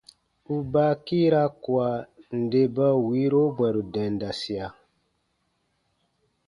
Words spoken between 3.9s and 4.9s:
dendasia.